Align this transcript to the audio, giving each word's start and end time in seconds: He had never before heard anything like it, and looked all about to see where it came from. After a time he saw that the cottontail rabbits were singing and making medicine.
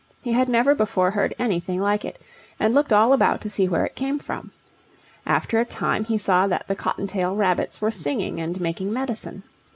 He 0.23 0.31
had 0.33 0.49
never 0.49 0.73
before 0.73 1.11
heard 1.11 1.35
anything 1.37 1.77
like 1.77 2.03
it, 2.03 2.19
and 2.59 2.73
looked 2.73 2.91
all 2.91 3.13
about 3.13 3.39
to 3.41 3.51
see 3.51 3.67
where 3.67 3.85
it 3.85 3.93
came 3.95 4.17
from. 4.17 4.49
After 5.27 5.59
a 5.59 5.63
time 5.63 6.05
he 6.05 6.17
saw 6.17 6.47
that 6.47 6.65
the 6.67 6.75
cottontail 6.75 7.35
rabbits 7.35 7.81
were 7.81 7.91
singing 7.91 8.39
and 8.41 8.59
making 8.59 8.91
medicine. 8.91 9.43